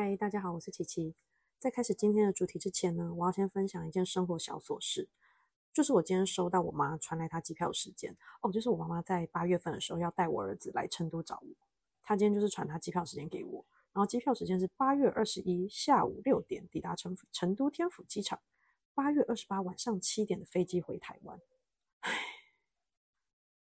[0.00, 1.16] 嗨，大家好，我是琪琪。
[1.58, 5.08] 在开始今天的主题之前呢，我要先分享一件生活小琐事，
[5.72, 11.48] 就是我今天收到我妈传来她机票时间哦，就是我妈妈在八月份的时候要带我儿子来成都找我，
[12.00, 18.38] 她今天就是传她机票时间给我，然后机票时间是八月二十一下午六点抵达成成都天府机场，
[18.94, 21.40] 八月二十八晚上七点的飞机回台湾。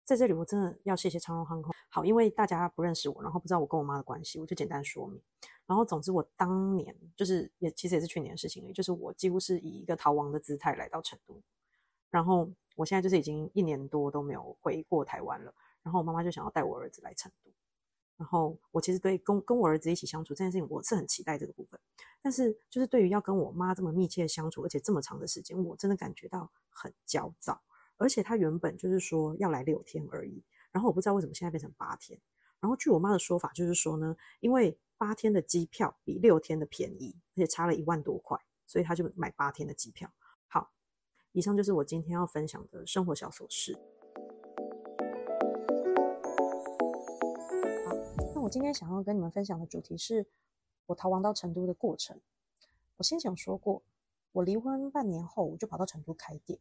[0.05, 1.73] 在这里，我真的要谢谢长荣航空。
[1.89, 5.19] 好，因为大家不认识我，然后不知道我跟我妈的关系，我就简单说明。
[5.65, 11.41] 然后，总之，我当年就是也其实也是去年的事情，就是我几乎是以一个逃亡的姿态来到成都。
[12.11, 15.51] 然后，我现在就是已经一年多都没有回过台湾了。
[15.81, 17.51] 然后，我妈妈就想要带我儿子来成都。
[18.15, 21.79] 然后，我其实对跟跟我儿子一起相处这件事情，我是很期待这个部分。
[22.21, 27.59] 但是，就是对于要跟我妈这么密切相处，而且这么长的时间，我真的感觉到很焦躁。
[27.97, 32.19] 而且他原本就是说要来六天而已，然后我不知道为什么现在变成八天。
[32.59, 40.11] 然后据我妈的说法，就是说呢，因为八天的机票比六天的便宜，而且差了一万多块，所以他就买八天的机票。
[40.47, 40.71] 好，
[41.31, 43.77] 以上就是我今天要分享的生活小琐事。
[47.85, 47.93] 好，
[48.33, 50.25] 那我今天想要跟你们分享的主题是
[50.87, 52.19] 我逃亡到成都的过程。
[52.97, 53.83] 我先前说过，
[54.31, 56.57] 我离婚半年后，我就跑到成都开店。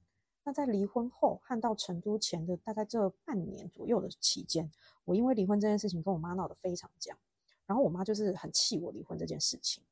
[0.47, 4.71] 那在离婚后和到成都前的大概这半年左右的期间，
[5.07, 7.17] 我因为离婚这件事情跟我妈闹得非常僵，
[7.65, 9.83] 然后我妈就是很气我离婚这件事情。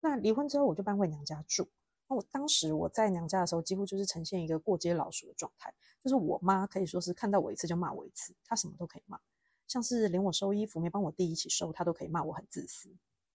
[0.00, 1.68] 那离婚之后我就搬回娘家住。
[2.06, 9.18] 那我当时我在娘家的时候，几乎就是呈现一个过街老鼠的状态，就是我妈可以说是看到我一次就骂我一次，她什么都可以骂，
[9.66, 12.88] 像是连我收衣服没帮我弟一起收，她都可以骂我很自私。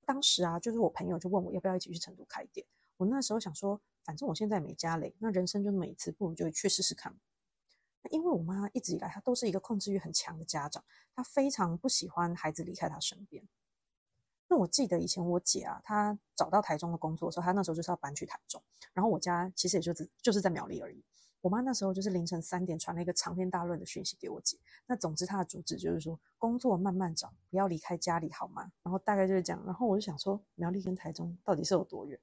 [0.06, 3.82] 当时啊，就是我朋友就问我要不要一起去成都开店，我那时候想说。
[4.08, 7.14] 反正我现在没家累，那人生就那么一次，不如就去试试看。
[8.10, 10.82] 因为我妈一直以来她都是一个控制欲很强的家长，
[11.14, 13.46] 她非常不喜欢孩子离开她身边。
[14.48, 18.64] 那我记得以前我姐啊，她找到台中的工作的时候，她那时候就是要搬去台中，
[18.94, 21.04] 然后我家其实也就只就是在苗栗而已。
[21.42, 24.58] 我妈那时候就是凌晨三点传了一个长篇大论的讯息给我姐。
[24.86, 28.72] 那总之她的主旨就是说，工作慢慢找，不要离开家里好吗？
[28.84, 29.62] 然后大概就是这样。
[29.66, 32.18] 然后我就想说，苗栗跟台中到底是有多远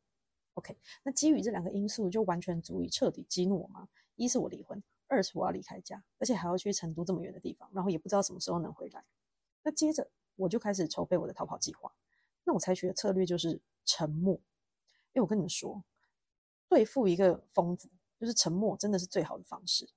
[0.55, 3.89] ？OK，那基于这两个因素，就完全足以彻底激怒我妈。
[4.17, 9.05] 一是我离婚，二是我要离开家，而且还要去成都这么远的地方，然后也不知道什么时候能回来。
[9.63, 11.93] 那接着我就开始筹备我的逃跑计划。
[12.45, 14.41] 那我采取的策略就是沉默，因
[15.15, 15.83] 为我跟你们说，
[16.69, 17.91] 对付一个疯子，
[18.21, 19.89] 就是沉默，真的是最好的方式。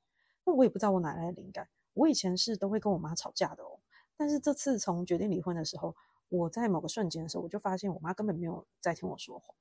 [0.45, 3.79] 那我也不知道我哪来的灵感，我以前是都会跟我妈吵架的哦，
[4.16, 5.95] 但是这次从决定离婚的时候，
[6.29, 9.53] 我在某个瞬间的时候，我就发现我妈根本没有在听我说话。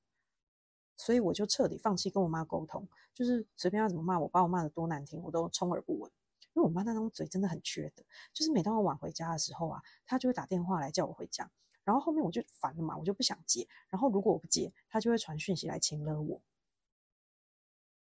[0.97, 6.11] 所以我就彻底放弃跟我妈沟通，就是随便她怎么骂我，把我骂的多难听，我都充耳不闻。
[6.53, 8.03] 因为我妈那张嘴真的很缺德，
[8.33, 11.47] 就是每当我晚回家的时候啊，她就会打电话来叫我回家，
[11.83, 16.41] 然后后面我就烦了嘛，我就不想接，然后如果我不接，她就会传讯息来请了我。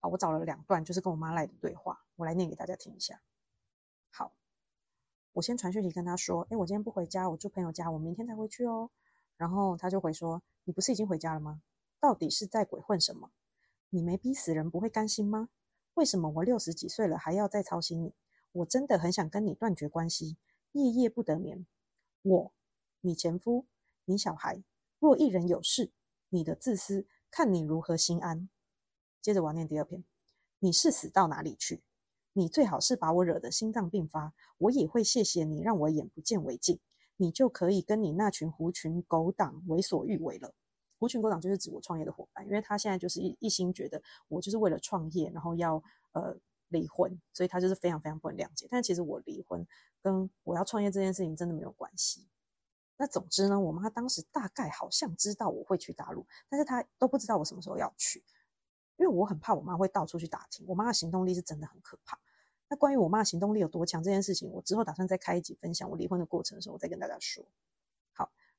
[0.01, 3.23] 好，我找了两段就是跟我妈赖的对话，我来念给大家听一下。
[4.11, 4.35] 好，
[5.33, 8.91] 我先传讯息跟她说，哎，我今天不回家，我住朋友家，我明天才回去哦。
[9.39, 11.63] 然后她就回说，你不是已经回家了吗？
[12.01, 13.31] 到底是在鬼混什么？
[13.91, 15.49] 你没逼死人不会甘心吗？
[15.95, 18.15] 为什么我六十几岁了还要再操心你？
[18.53, 20.37] 我真的很想跟你断绝关系，
[20.73, 21.67] 夜夜不得眠。
[22.23, 22.53] 我、
[23.01, 23.67] 你前夫、
[24.05, 24.63] 你小孩，
[24.99, 25.93] 若一人有事，
[26.31, 28.49] 你的自私，看你如何心安。
[29.21, 30.05] 接着我要念第二篇，
[30.59, 31.83] 你是死到哪里去？
[32.33, 36.81] 你最好是把我惹得心脏病发，我也会谢谢你让我眼不见为净，
[37.17, 40.53] 你就可以跟你那群狐群狗党为所欲为了。
[40.99, 45.83] 狐群狗党就是指我创业的伙伴，因为他现在就是一一心觉得我就是为了创业，然后要
[46.13, 46.37] 呃
[46.69, 48.67] 离婚，所以他就是非常非常不能谅解。
[48.71, 49.67] 但其实我离婚
[50.01, 52.27] 跟我要创业这件事情真的没有关系。
[52.97, 58.23] 那总之呢，我妈当时大概好像知道我会去大陆，但是她都不知道我什么时候要去，
[58.97, 60.65] 因为我很怕我妈会到处去打听。
[60.69, 62.19] 我妈的行动力是真的很可怕。
[62.69, 67.45] 那关于我妈行动力有多强这件事情，我之后打算再开一集分享我离婚的过程的时候，我再跟大家说。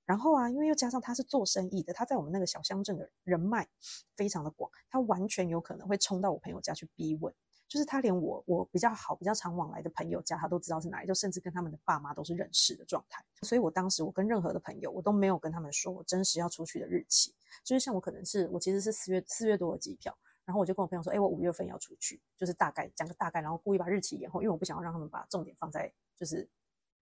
[0.05, 3.68] 然后啊，因为又加上他是做生意的，他在我们那个小乡镇的人脉
[4.13, 7.33] 非常的广，他完全有可能会冲到我朋友家去逼问，
[7.68, 13.25] 就是他连我我比较好、比较常往来的朋友家，他都知道是哪里，就甚至跟他们的爸妈都是认识的状态。
[13.41, 17.33] 所以我当时我跟任何的朋友，我都没有跟他们说我真实要出去的日期，
[17.63, 20.15] 就是像我可能是我其实是四月四月多的机票，
[20.45, 26.47] 然后我就跟我朋友说，哎，我五月份要出去，就是大概讲个大概，然后故意把日期延后，因为我不想要让他们把重点放在就是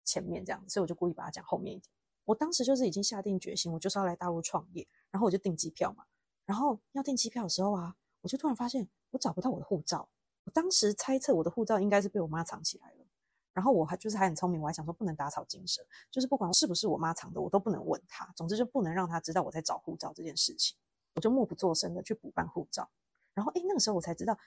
[0.04, 1.90] 前面这样，所以我就故意把它讲后面一点。
[2.30, 6.04] 我当时就是已经下定决心，我就是要来大陆创业，然后我就订机票嘛。
[6.46, 10.08] 然后要订机票的时候啊，我就突然发现我找不到我的护照。
[10.44, 13.06] 我当时猜测我的护照应该是被我妈藏起来了。
[13.52, 15.82] 然后我还就是还很聪明，我还想说不能打草惊蛇，
[16.12, 18.32] 就是不管是不是我妈藏的，我都不能问她。
[18.36, 20.78] 总之就不能让她知道我在找护照这件事情。
[21.16, 22.88] 我就默不作声的去补办护照。
[23.34, 24.38] 然后诶，那个时候我才知道，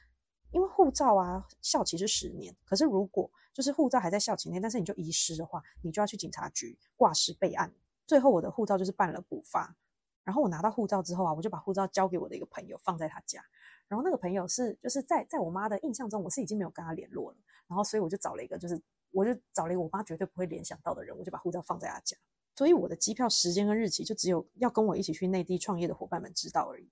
[0.52, 7.72] 因为护照啊效期是十年，可是如果就是护照还在效期内，但是你就遗失的话，你就要去警察局挂失备案。
[8.06, 9.74] 最后我的护照就是办了补发。
[10.22, 13.42] 然后我拿到护照之后啊，我就把护照交给我的一个朋友放在他家。
[13.88, 17.38] 然后那个朋友是就是在在我妈的印象中，我是已经没有跟他联络了。
[17.66, 18.80] 然后所以我就找了一个就是。
[19.14, 22.16] 我就找了一个我妈绝对不会联想到的人，我就把护照放在他家，
[22.56, 26.88] 所以我的机票时间跟日期就只有要跟我一起去内地创业的伙伴们知道而已。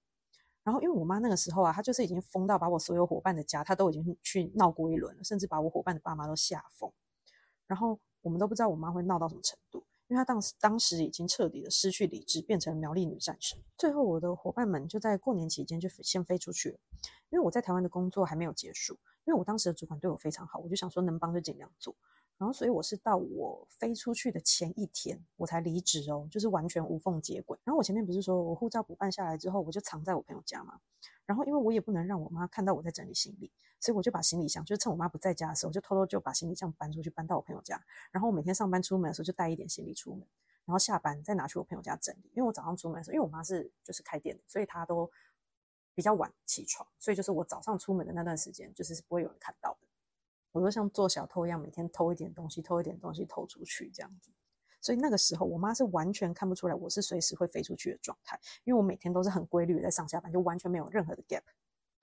[0.62, 6.92] 然后因为我妈那个时候啊，她就是已经疯到把我所有伙伴的家，她都已经去闹过一轮了，甚至把我伙伴的爸妈都吓疯。
[7.66, 13.58] 然后我们都不知道我妈会闹到什么程度，因为她当时当时已经彻底的失去理智，变成苗栗女战神。
[13.78, 16.78] 最后我的伙伴们就在过年期间就先飞出去了，
[17.30, 18.98] 因为我在台湾的工作还没有结束。
[19.24, 21.94] 因为我当时的主管对我非常好，我就想说能帮就尽量做。
[22.40, 27.58] 然后，所以我是到我飞出去的前一天，我才离职哦，就是完全无缝接轨。
[27.64, 30.80] 然后我前面不是说我护照补办下来之后，我就藏在我朋友家嘛。
[31.26, 37.78] 然后因为我也不能让我妈看到我在整理行李，所以我就把行李箱，就是趁我妈不在家的时候，就偷偷就把行李箱搬出去，搬到我朋友家。
[38.10, 40.26] 然后我每天上班出门的时候就带一点行李出门，
[40.64, 42.30] 然后下班再拿去我朋友家整理。
[42.34, 45.10] 因为我早上出门的时候，因为我妈是就是开店的，所以她都
[45.94, 49.89] 比较晚起床，所以就是我早上出门的那段时间，就是是不会有人看到的。
[50.52, 54.30] 我都像做小偷一样，每天偷一点东西，偷一点东西偷出去这样子。
[54.80, 61.42] 所以那个时候，我妈是完全看不出来我是随时会飞出去的状态，因为我每天都是很规律在上下班，就完全没有任何的 gap。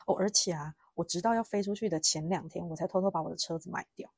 [0.06, 4.10] 哦，而且啊，我直到要飞出去的前两天，我才偷偷把我的车子卖掉。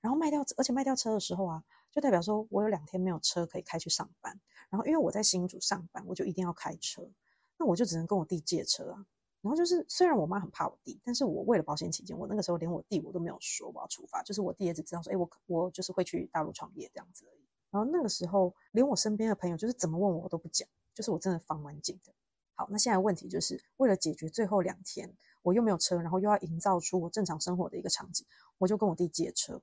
[0.00, 4.40] 然后卖掉，而且卖掉车的时候啊，就代表说我有两天没有车可以开去上班。
[4.68, 7.08] 然后因为我在新竹上班，我就一定要开车，
[7.56, 9.06] 那我就只能跟我弟借车啊。
[9.42, 17.42] 然后就是，虽然我妈很怕我弟，但是我为了保险起见，我那个时候连我弟我都没有说我要出发，就是我弟也只知道说，哎，我我就是会去大陆创业这样子而已。
[17.70, 22.12] 然后那个时候，连我身边的朋友就是怎么问我，我都不讲，就是我真的防完紧的。
[22.54, 25.12] 好，那现在问题就是为了解决最后两天，
[25.42, 28.24] 我又没有车，然后又要营造出我正常生活的一个场景，
[28.58, 29.60] 我就跟我弟借车。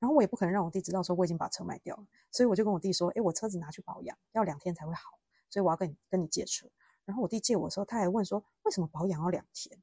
[0.00, 5.18] 然后我也不可能让我弟知道说我已经把车卖掉了，所以我就跟我弟说，哎，我车子拿去保养，要两天才会好，
[5.48, 6.68] 所以我要跟你跟你借车。
[7.04, 9.78] 然后我弟借我的时候，他还问说，为什么保养要两天？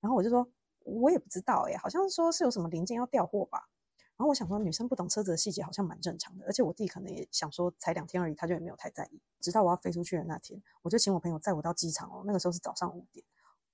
[0.00, 0.46] 然后我就说，
[0.80, 3.68] 我也不知道哎，好像说是有什么零件要调货吧。
[4.16, 9.20] 然后我想说，女生不懂车子的细节好像蛮正常的，而且我弟可能也想说，才两天而已，他就也没有太在意。
[9.40, 12.22] 直到我要飞出去的那天，我就请我朋友载我到机场哦。
[12.24, 13.24] 那个时候是早上五点，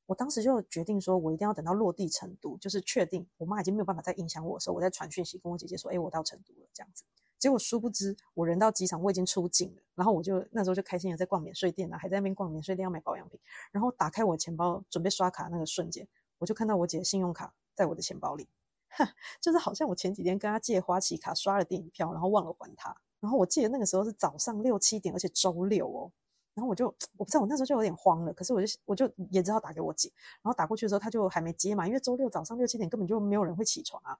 [0.06, 7.04] 我当时就决定说，我一定要等到落地成都，就是确定我妈已经没有办法再影响我的时候，我再传讯息跟我姐姐说，哎，我到成都了这样子。
[7.40, 9.82] 结果殊不知，我人到机场，我已经出境了。
[9.94, 13.40] 然后我就那时候就开心的在逛免税店啊，还在那边逛免税店要买保养品。
[13.72, 16.06] 然后打开我钱包准备刷卡那个瞬间，
[16.38, 18.46] 我就看到我姐的信用卡在我的钱包里，
[18.90, 19.08] 哈
[19.40, 22.94] 就是好像我前几天跟她借花旗卡刷了电影票，然后忘了还她。
[23.20, 26.12] 然后我记得那个时候是早上六七点，而且周六哦。
[26.52, 28.32] 然后我就我不知道，我那时候就有点慌了。
[28.32, 30.10] 可是我就我就也只好打给我姐。
[30.42, 34.18] 然后打过去的时候，她就还没接嘛，因为周六早上六七点根本就没有人会起床啊。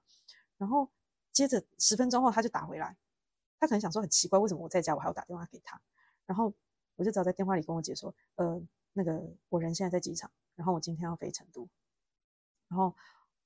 [0.57, 0.87] 然后
[1.31, 2.95] 接着十分钟后，她就打回来。
[3.61, 5.79] 他可能想说很奇怪，为什么我在家我还要打电话给他？
[6.25, 6.51] 然后
[6.95, 8.59] 我就只好在电话里跟我姐说：“呃，
[8.93, 11.69] 那个我人现在在机场，然后我今天要飞成都。”
[12.67, 12.95] 然后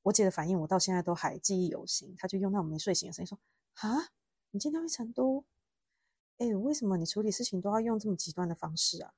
[0.03, 3.37] 我姐的反应我到现在都还记忆犹新，她就用那种没睡醒的声音说
[3.75, 4.13] ：“啊，
[4.51, 5.43] 你今天飞成都？
[6.37, 9.13] 哎，为什么你处理事情都要用这么极端的方式啊？”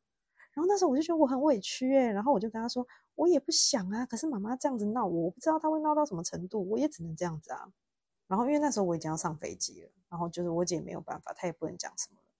[0.53, 7.71] 然后那时候我就觉得我很委屈哎，然后我就跟她说：“我也不想啊，可是妈妈这样子闹我，我不知道她会闹到什么程度，我也只能这样子啊。”
[8.27, 9.89] 然后因为那时候我已经要上飞机了。
[10.09, 12.31] 然后就是我姐没有办法，她也不能讲什么了。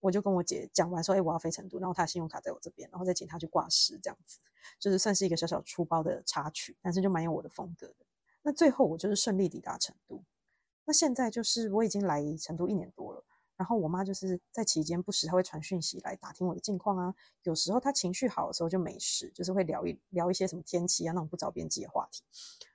[0.00, 4.38] 我就跟我姐讲完说：“哎，我要飞成都，然后她信用卡在我这边，然后再请她去挂失，这样子，
[4.78, 7.96] 就是算是一个小小粗暴的插曲，但是就蛮有我的风格的。
[8.40, 10.24] 那最后我就是顺利抵达成都。
[10.86, 13.22] 那现在就是我已经来成都一年多了，
[13.54, 17.14] 然后我妈就是在期间不时她会传讯息来打听我的近况啊。
[17.42, 22.22] 有时候她情绪好的时候就没事，就是会聊一聊一些什么天气啊那种不着边际的话题。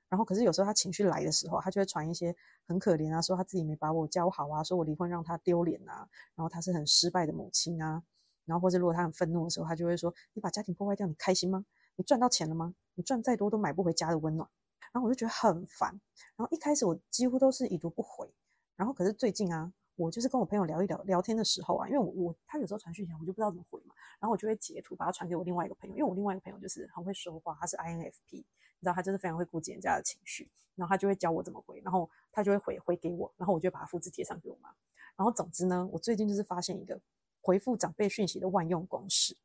[0.09, 2.35] 然后可是有时候他情绪来的时候，他就会传一些。
[2.65, 8.03] 很可怜啊，说他自己没把我教好啊，说我离婚让他丢脸啊，然后他是很失败的母亲啊，
[8.45, 11.65] 然后或者如果他很愤怒的时候，他就会说：“你把家庭破坏掉，你开心吗？
[11.95, 12.75] 你赚到钱了吗？
[12.93, 14.47] 你赚再多都买不回家的温暖。”
[14.93, 15.89] 然后我就觉得很烦。
[16.35, 18.31] 然后一开始我几乎都是已读不回，
[18.75, 28.45] 然后可是最近啊，我就是跟我朋友聊一聊聊天的时候啊，因为我我他有时候传讯息，我就不知道怎么回嘛，然后我就会截图把它传给我另外一个朋友，因为我另外一个朋友就是很会说话，他是 INFP。
[28.79, 34.73] 你知道他就是非常会顾及人家的情绪，然后他就会教我怎么回，然后他就会回回给我，然后我就把它复制贴上给我妈。
[35.15, 36.99] 然后总之呢，我最近就是发现一个
[37.41, 39.35] 回复长辈讯息的万用公式：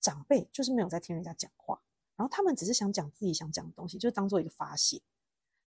[0.00, 1.82] 长辈就是没有在听人家讲话，
[2.14, 5.02] 然后他们只是想讲自己想讲的东西，就当做一个发泄。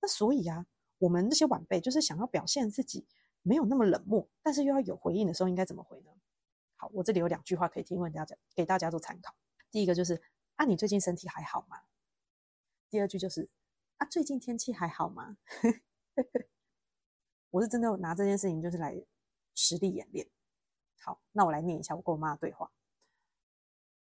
[0.02, 0.66] 那所以啊，
[0.98, 3.06] 我们这些晚辈就是想要表现自己
[3.42, 6.10] 没有那么冷漠，但是又要有回应的时候，应该怎么回呢？
[6.76, 9.34] 好，我这里有两句话可以提问大家，给大家做参考。
[9.70, 10.20] 第一个就是
[10.56, 11.78] 啊，你最近身体还好吗？
[12.90, 13.48] 第二句就是
[13.98, 15.36] 啊，最近天气还好吗？
[17.50, 19.04] 我是真的拿这件事情就是来
[19.54, 20.28] 实地演练。
[21.00, 22.70] 好，那我来念一下我跟我妈的对话。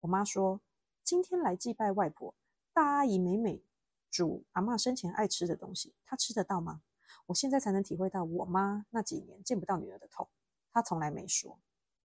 [0.01, 0.61] 我妈说
[1.03, 2.33] ：“今天来祭拜外婆，
[2.73, 3.63] 大阿姨美美
[4.09, 6.81] 煮阿妈生前爱吃的东西，她吃得到吗？
[7.27, 10.29] 我现在才能体会到我妈那几年见不到女儿的痛。
[10.71, 11.59] 她从来没说。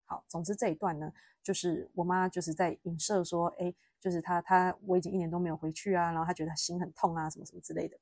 [0.09, 1.13] 好，总之这一段呢，
[1.43, 7.97] 就是我妈就是在影射说，哎，就是她她我已经一年都没有回去啊，然后她觉得心很痛啊，什么什么之类的。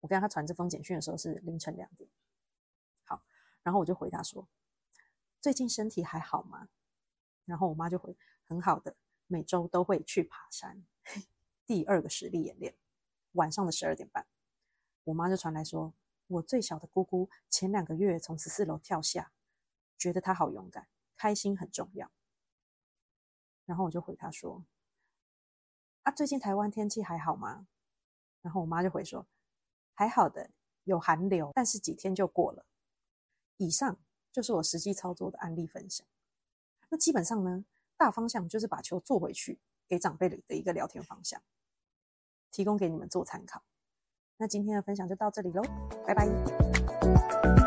[0.00, 2.10] 我跟她传这封简讯的时候是凌晨两点。
[3.04, 3.22] 好，
[3.62, 4.46] 然后我就回答说，
[5.40, 6.68] 最近身体还好吗？
[7.46, 8.14] 然后我妈就回。
[8.48, 8.94] 很好的，
[9.26, 10.84] 每周都会去爬山。
[11.66, 12.76] 第二个实力演练，
[13.32, 14.24] 晚上的十二点半，
[15.02, 15.92] 我妈就传来说，
[16.28, 19.32] 我最小的姑姑前两个月从十四楼跳下，
[19.98, 22.10] 觉得他好勇敢，开心很重要。
[23.64, 24.64] 然后我就回他说，
[26.02, 27.66] 啊，最近台湾天气还好吗？
[28.42, 29.26] 然后我妈就回说，
[29.94, 30.50] 还好的，
[30.84, 32.64] 有寒流，但是几天就过了。
[33.56, 33.98] 以上
[34.30, 36.06] 就是我实际操作的案例分享。
[36.90, 37.64] 那基本上呢？
[37.98, 41.42] 大方向就是把球做回去，给长辈的一个聊天方向，
[42.50, 43.64] 提供给你们做参考。
[44.36, 45.62] 那今天的分享就到这里喽，
[46.06, 47.65] 拜拜。